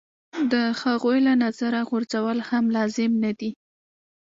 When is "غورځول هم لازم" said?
1.89-3.11